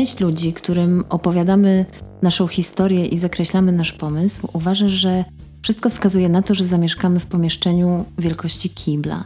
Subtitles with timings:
[0.00, 1.86] Część ludzi, którym opowiadamy
[2.22, 5.24] naszą historię i zakreślamy nasz pomysł, uważa, że
[5.62, 9.24] wszystko wskazuje na to, że zamieszkamy w pomieszczeniu wielkości kibla,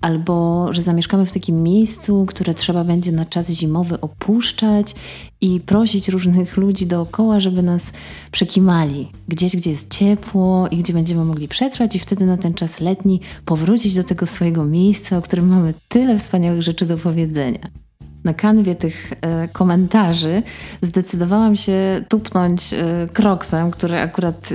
[0.00, 4.94] albo że zamieszkamy w takim miejscu, które trzeba będzie na czas zimowy opuszczać
[5.40, 7.92] i prosić różnych ludzi dookoła, żeby nas
[8.30, 9.08] przekimali.
[9.28, 13.20] Gdzieś, gdzie jest ciepło i gdzie będziemy mogli przetrwać, i wtedy na ten czas letni
[13.44, 17.87] powrócić do tego swojego miejsca, o którym mamy tyle wspaniałych rzeczy do powiedzenia
[18.24, 20.42] na kanwie tych e, komentarzy
[20.82, 24.48] zdecydowałam się tupnąć e, kroksem, który akurat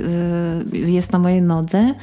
[0.74, 1.94] e, jest na mojej nodze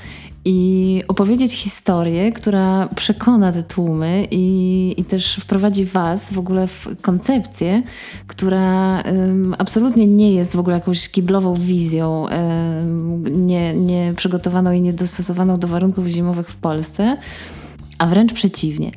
[0.46, 6.88] i opowiedzieć historię, która przekona te tłumy i, i też wprowadzi Was w ogóle w
[7.02, 7.84] koncepcję,
[8.28, 14.82] która um, absolutnie nie jest w ogóle jakąś kiblową wizją, um, nie, nie przygotowaną i
[14.82, 17.18] niedostosowaną do warunków zimowych w Polsce,
[17.98, 18.92] a wręcz przeciwnie.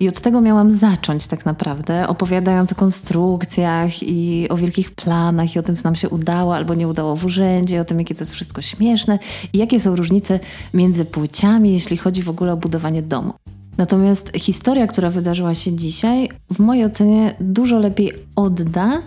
[0.00, 5.58] I od tego miałam zacząć tak naprawdę, opowiadając o konstrukcjach i o wielkich planach i
[5.58, 8.20] o tym, co nam się udało albo nie udało w urzędzie, o tym, jakie to
[8.20, 9.18] jest wszystko śmieszne
[9.52, 10.40] i jakie są różnice
[10.74, 13.32] między płciami, jeśli chodzi w ogóle o budowanie domu.
[13.80, 19.02] Natomiast historia, która wydarzyła się dzisiaj, w mojej ocenie dużo lepiej odda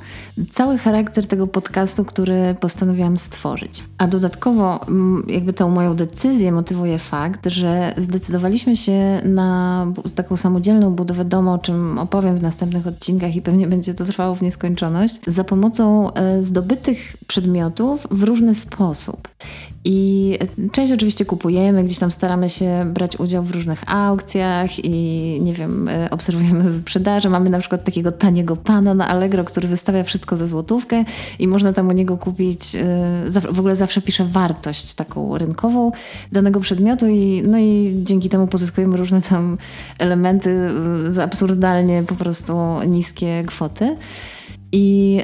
[0.51, 3.83] cały charakter tego podcastu, który postanowiłam stworzyć.
[3.97, 4.79] A dodatkowo,
[5.27, 11.57] jakby tą moją decyzję motywuje fakt, że zdecydowaliśmy się na taką samodzielną budowę domu, o
[11.57, 16.43] czym opowiem w następnych odcinkach i pewnie będzie to trwało w nieskończoność, za pomocą e,
[16.43, 19.27] zdobytych przedmiotów w różny sposób.
[19.85, 20.37] I
[20.71, 24.89] część oczywiście kupujemy, gdzieś tam staramy się brać udział w różnych aukcjach i
[25.41, 27.29] nie wiem, e, obserwujemy wyprzedaże.
[27.29, 31.05] Mamy na przykład takiego taniego pana na Allegro, który wystawia wszystko za złotówkę
[31.39, 35.91] i można tam u niego kupić, e, w ogóle zawsze pisze wartość taką rynkową
[36.31, 39.57] danego przedmiotu i, no i dzięki temu pozyskujemy różne tam
[39.99, 43.95] elementy e, za absurdalnie po prostu niskie kwoty.
[44.75, 45.19] I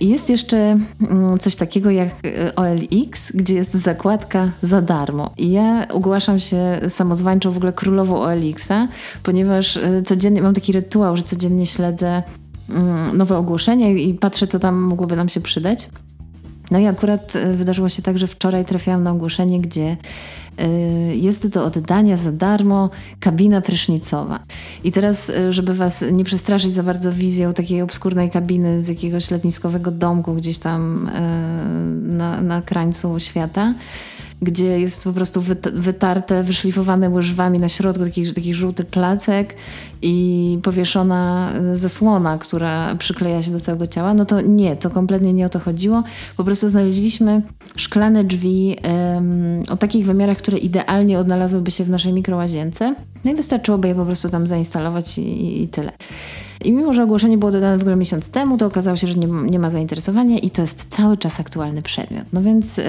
[0.00, 0.78] y, jest jeszcze
[1.10, 5.30] mm, coś takiego jak y, OLX, gdzie jest zakładka za darmo.
[5.38, 8.88] I ja ogłaszam się samozwańczą w ogóle królową OLX-a,
[9.22, 12.22] ponieważ y, codziennie mam taki rytuał, że codziennie śledzę
[12.70, 15.88] mm, nowe ogłoszenia i patrzę, co tam mogłoby nam się przydać.
[16.70, 19.96] No i akurat wydarzyło się tak, że wczoraj trafiłam na ogłoszenie, gdzie
[20.60, 22.90] Y, jest do oddania za darmo
[23.20, 24.40] kabina prysznicowa.
[24.84, 29.30] I teraz, y, żeby Was nie przestraszyć za bardzo wizją takiej obskurnej kabiny z jakiegoś
[29.30, 31.10] letniskowego domku gdzieś tam
[32.02, 33.74] na, na krańcu świata,
[34.42, 39.54] gdzie jest po prostu wytarte, wyszlifowane łyżwami na środku taki, taki żółty placek
[40.02, 45.32] i powieszona e, zasłona, która przykleja się do całego ciała, no to nie, to kompletnie
[45.32, 46.02] nie o to chodziło.
[46.36, 47.42] Po prostu znaleźliśmy
[47.76, 52.94] szklane drzwi um, o takich wymiarach, które idealnie odnalazłyby się w naszej mikrołazience.
[53.24, 55.92] No i wystarczyłoby je po prostu tam zainstalować i, i tyle.
[56.64, 59.26] I mimo, że ogłoszenie było dodane w ogóle miesiąc temu, to okazało się, że nie,
[59.26, 62.24] nie ma zainteresowania i to jest cały czas aktualny przedmiot.
[62.32, 62.84] No więc yy,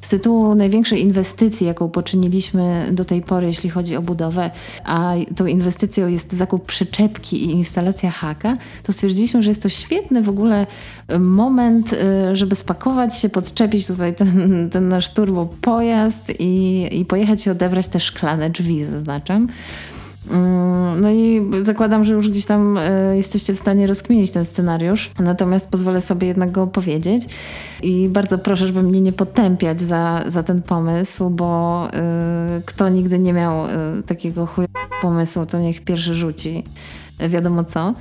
[0.00, 4.50] z tytułu największej inwestycji, jaką poczyniliśmy do tej pory, jeśli chodzi o budowę,
[4.84, 10.22] a tą inwestycją jest zakup przyczepki i instalacja haka, to stwierdziliśmy, że jest to świetny
[10.22, 10.66] w ogóle
[11.18, 14.30] moment, yy, żeby spakować się, podczepić tutaj ten,
[14.72, 19.48] ten nasz turbo pojazd i, i pojechać i odebrać te szklane drzwi, zaznaczam.
[20.30, 25.10] Mm, no i zakładam, że już gdzieś tam e, jesteście w stanie rozkminić ten scenariusz,
[25.18, 27.22] natomiast pozwolę sobie jednak go opowiedzieć
[27.82, 33.18] i bardzo proszę, żeby mnie nie potępiać za, za ten pomysł, bo y, kto nigdy
[33.18, 33.68] nie miał y,
[34.06, 34.66] takiego chuj
[35.02, 36.64] pomysłu, to niech pierwszy rzuci
[37.28, 37.94] wiadomo co.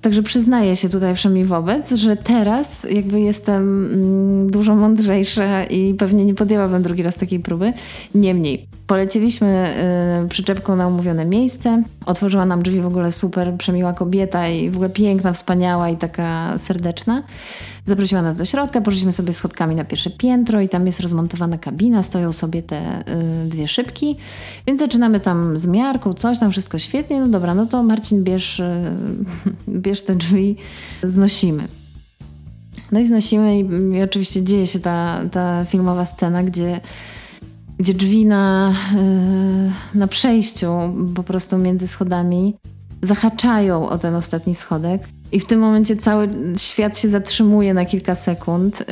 [0.00, 6.24] Także przyznaję się tutaj wszemi wobec, że teraz jakby jestem mm, dużo mądrzejsza i pewnie
[6.24, 7.72] nie podjęłabym drugi raz takiej próby.
[8.14, 9.74] Niemniej, poleciliśmy
[10.24, 11.82] y, przyczepką na umówione miejsce.
[12.06, 16.58] Otworzyła nam drzwi w ogóle super przemiła kobieta i w ogóle piękna, wspaniała i taka
[16.58, 17.22] serdeczna.
[17.84, 22.02] Zaprosiła nas do środka, poszliśmy sobie schodkami na pierwsze piętro i tam jest rozmontowana kabina,
[22.02, 23.00] stoją sobie te
[23.44, 24.16] y, dwie szybki,
[24.66, 27.20] więc zaczynamy tam z miarką, coś tam, wszystko świetnie.
[27.20, 28.94] No dobra, no to Marcin bierz, y,
[29.84, 30.56] bierz te drzwi,
[31.02, 31.68] znosimy.
[32.92, 33.66] No i znosimy i,
[33.96, 36.80] i oczywiście dzieje się ta, ta filmowa scena, gdzie
[37.80, 38.74] gdzie drzwi na,
[39.94, 40.72] y, na przejściu
[41.14, 42.54] po prostu między schodami
[43.02, 45.08] zahaczają o ten ostatni schodek.
[45.32, 48.86] I w tym momencie cały świat się zatrzymuje na kilka sekund, yy,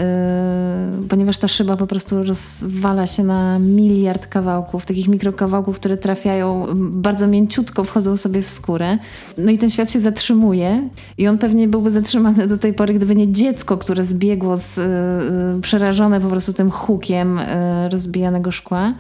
[1.09, 7.27] ponieważ ta szyba po prostu rozwala się na miliard kawałków, takich mikrokawałków, które trafiają bardzo
[7.27, 8.99] mięciutko, wchodzą sobie w skórę.
[9.39, 10.89] No i ten świat się zatrzymuje
[11.19, 15.61] i on pewnie byłby zatrzymany do tej pory, gdyby nie dziecko, które zbiegło z, yy,
[15.63, 18.95] przerażone po prostu tym hukiem yy, rozbijanego szkła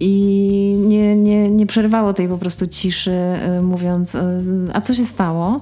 [0.00, 3.16] i nie, nie, nie przerwało tej po prostu ciszy,
[3.54, 4.20] yy, mówiąc, yy,
[4.72, 5.60] a co się stało?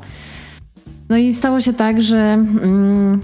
[1.09, 3.21] No i stało się tak, że mm,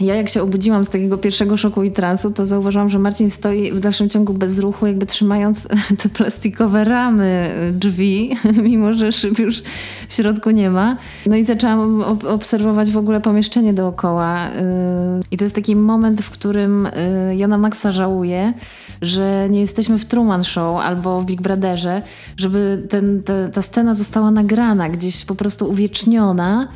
[0.00, 3.72] ja jak się obudziłam z takiego pierwszego szoku i transu, to zauważyłam, że Marcin stoi
[3.72, 5.68] w dalszym ciągu bez ruchu, jakby trzymając
[6.02, 7.42] te plastikowe ramy
[7.72, 8.36] drzwi,
[8.68, 9.62] mimo że szyb już
[10.08, 10.96] w środku nie ma.
[11.26, 14.48] No i zaczęłam obserwować w ogóle pomieszczenie dookoła.
[14.48, 14.50] Y,
[15.30, 16.90] I to jest taki moment, w którym y,
[17.36, 18.52] ja na maksa żałuję,
[19.02, 22.02] że nie jesteśmy w Truman Show albo w Big Brotherze,
[22.36, 26.68] żeby ten, te, ta scena została nagrana, gdzieś po prostu uwieczniona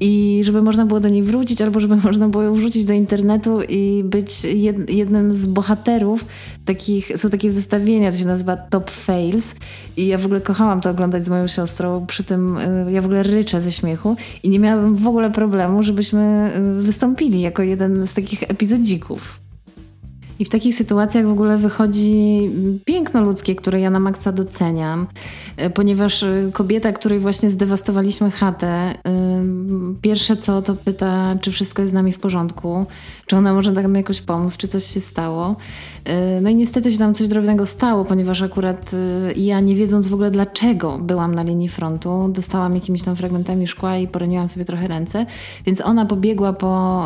[0.00, 3.62] i żeby można było do niej wrócić, albo żeby można było ją wrzucić do internetu
[3.68, 6.24] i być jed, jednym z bohaterów
[6.64, 9.54] takich, są takie zestawienia, to się nazywa Top Fails
[9.96, 13.04] i ja w ogóle kochałam to oglądać z moją siostrą, przy tym y, ja w
[13.04, 18.06] ogóle ryczę ze śmiechu i nie miałabym w ogóle problemu, żebyśmy y, wystąpili jako jeden
[18.06, 19.39] z takich epizodzików.
[20.40, 22.50] I w takich sytuacjach w ogóle wychodzi
[22.84, 25.06] piękno ludzkie, które ja na maksa doceniam,
[25.56, 28.94] e, ponieważ e, kobieta, której właśnie zdewastowaliśmy chatę, e,
[30.02, 32.86] pierwsze co to pyta, czy wszystko jest z nami w porządku,
[33.26, 35.56] czy ona może nam jakoś pomóc, czy coś się stało.
[36.42, 38.90] No i niestety się tam coś drobnego stało, ponieważ akurat
[39.36, 43.98] ja nie wiedząc w ogóle dlaczego byłam na linii frontu, dostałam jakimiś tam fragmentami szkła
[43.98, 45.26] i poraniłam sobie trochę ręce,
[45.66, 47.04] więc ona pobiegła po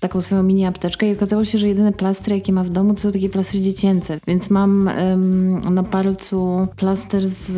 [0.00, 3.00] taką swoją mini apteczkę i okazało się, że jedyny plastry, jakie ma w domu, to
[3.00, 4.20] są takie plastry dziecięce.
[4.26, 7.50] Więc mam um, na palcu plaster z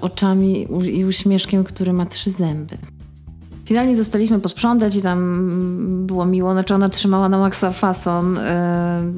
[0.00, 2.76] oczami i uśmieszkiem, który ma trzy zęby.
[3.64, 6.52] Finalnie zostaliśmy posprzątać i tam było miło.
[6.52, 8.40] Znaczy ona trzymała na maksa fason y,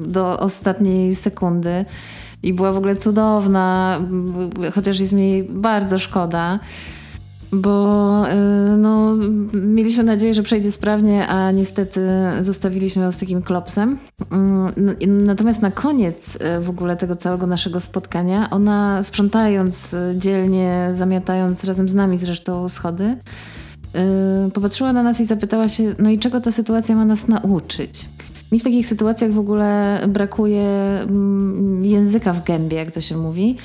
[0.07, 1.85] do ostatniej sekundy
[2.43, 3.99] i była w ogóle cudowna,
[4.75, 6.59] chociaż jest mi bardzo szkoda
[7.53, 9.15] bo y, no,
[9.53, 12.01] mieliśmy nadzieję, że przejdzie sprawnie, a niestety
[12.41, 13.97] zostawiliśmy ją z takim klopsem.
[14.31, 14.73] Mm,
[15.25, 21.63] natomiast na koniec y, w ogóle tego całego naszego spotkania, ona sprzątając y, dzielnie, zamiatając
[21.63, 23.17] razem z nami zresztą schody,
[24.53, 28.09] popatrzyła na nas i zapytała się, no i czego ta sytuacja ma nas nauczyć?
[28.51, 30.63] Mi w takich sytuacjach w ogóle brakuje
[31.01, 33.57] mm, języka w gębie, jak to się mówi.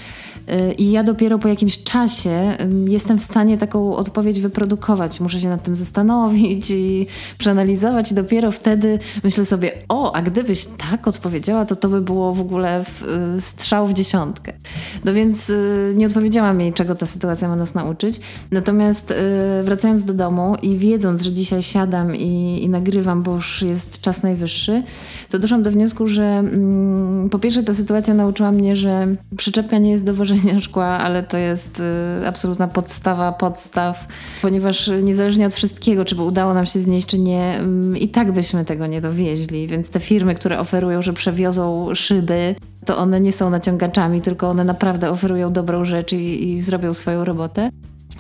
[0.78, 2.56] I ja dopiero po jakimś czasie
[2.86, 5.20] jestem w stanie taką odpowiedź wyprodukować.
[5.20, 7.06] Muszę się nad tym zastanowić i
[7.38, 12.34] przeanalizować, i dopiero wtedy myślę sobie: O, a gdybyś tak odpowiedziała, to to by było
[12.34, 13.02] w ogóle w,
[13.36, 14.52] y, strzał w dziesiątkę.
[15.04, 18.20] No więc y, nie odpowiedziałam jej, czego ta sytuacja ma nas nauczyć.
[18.50, 19.14] Natomiast y,
[19.64, 24.22] wracając do domu i wiedząc, że dzisiaj siadam i, i nagrywam, bo już jest czas
[24.22, 24.82] najwyższy,
[25.30, 29.06] to doszłam do wniosku, że mm, po pierwsze ta sytuacja nauczyła mnie, że
[29.36, 30.04] przyczepka nie jest
[30.38, 31.81] dowożenia szkła, ale to jest
[32.23, 34.06] y, absolutna podstawa podstaw,
[34.43, 38.32] ponieważ niezależnie od wszystkiego, czy by udało nam się znieść, czy nie, mm, i tak
[38.32, 39.67] byśmy tego nie dowieźli.
[39.67, 42.55] Więc te firmy, które oferują, że przewiozą szyby,
[42.85, 47.25] to one nie są naciągaczami, tylko one naprawdę oferują dobrą rzecz i, i zrobią swoją
[47.25, 47.70] robotę.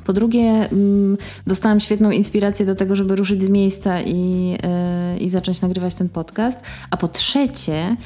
[0.04, 1.16] Po drugie, mm,
[1.46, 4.56] dostałam świetną inspirację do tego, żeby ruszyć z miejsca i,
[5.16, 6.60] y, i zacząć nagrywać ten podcast.
[6.90, 7.96] A po trzecie,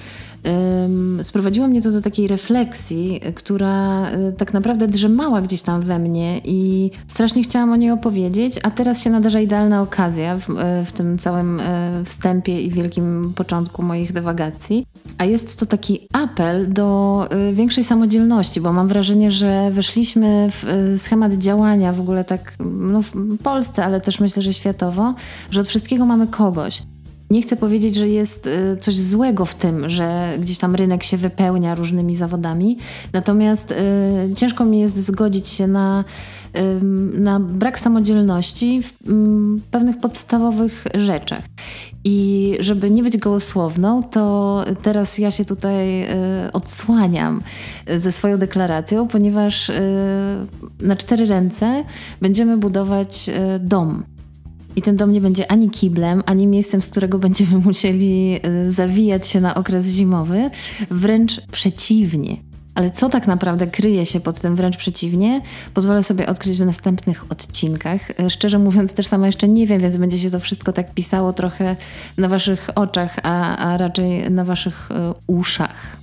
[1.23, 6.41] sprowadziło mnie to do takiej refleksji, która y, tak naprawdę drzemała gdzieś tam we mnie
[6.45, 10.93] i strasznie chciałam o niej opowiedzieć, a teraz się nadarza idealna okazja w, y, w
[10.93, 11.61] tym całym
[12.05, 14.87] wstępie i wielkim początku moich dywagacji.
[15.19, 21.33] A jest to taki apel do większej samodzielności, bo mam wrażenie, że weszliśmy w schemat
[21.33, 25.15] działania w ogóle tak no, w Polsce, ale też myślę, że światowo,
[25.51, 26.83] że od wszystkiego mamy kogoś.
[27.33, 31.17] Nie chcę powiedzieć, że jest y, coś złego w tym, że gdzieś tam rynek się
[31.17, 32.79] wypełnia różnymi zawodami,
[33.13, 33.77] natomiast y,
[34.35, 36.05] ciężko mi jest zgodzić się na,
[36.57, 36.85] y,
[37.21, 38.93] na brak samodzielności w
[39.71, 41.45] pewnych podstawowych rzeczach.
[42.05, 46.07] I żeby nie być gołosłowną, to teraz ja się tutaj
[46.53, 47.41] odsłaniam
[47.99, 49.71] ze swoją deklaracją, ponieważ
[50.81, 51.85] na cztery ręce
[52.21, 54.03] będziemy budować dom
[54.77, 59.29] i ten dom nie będzie ani kiblem, ani miejscem, z którego będziemy musieli y, zawijać
[59.29, 60.51] się na okres zimowy.
[60.91, 62.37] Wręcz przeciwnie.
[62.75, 65.41] Ale co tak naprawdę kryje się pod tym wręcz przeciwnie,
[65.75, 68.11] pozwolę sobie odkryć w następnych odcinkach.
[68.11, 71.33] Y, szczerze mówiąc, też sama jeszcze nie wiem, więc będzie się to wszystko tak pisało
[71.33, 71.77] trochę
[72.19, 74.95] na waszych oczach, a, a raczej na waszych y,
[75.27, 76.02] uszach.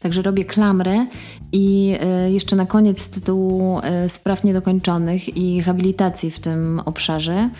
[0.00, 1.06] Także robię klamrę
[1.52, 7.50] i e, jeszcze na koniec z tytułu e, spraw niedokończonych i habilitacji w tym obszarze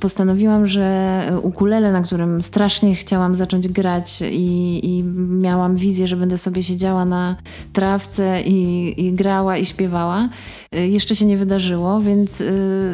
[0.00, 6.38] postanowiłam, że ukulele, na którym strasznie chciałam zacząć grać i, i miałam wizję, że będę
[6.38, 7.36] sobie siedziała na
[7.72, 10.28] trawce i, i grała i śpiewała,
[10.72, 12.36] e, jeszcze się nie wydarzyło, więc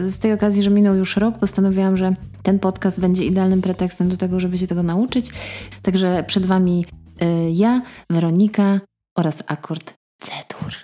[0.07, 4.17] z tej okazji, że minął już rok, postanowiłam, że ten podcast będzie idealnym pretekstem do
[4.17, 5.31] tego, żeby się tego nauczyć.
[5.83, 6.85] Także przed Wami
[7.51, 8.81] ja, Weronika
[9.19, 10.80] oraz akord C-dur.